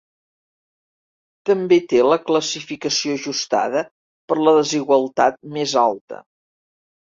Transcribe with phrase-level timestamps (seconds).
[1.49, 3.85] També té la classificació ajustada
[4.33, 6.21] per la desigualtat més alta.